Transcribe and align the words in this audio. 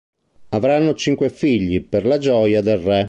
Avranno 0.49 0.95
cinque 0.95 1.29
figli, 1.29 1.87
per 1.87 2.07
la 2.07 2.17
gioia 2.17 2.63
del 2.63 2.77
Re. 2.79 2.99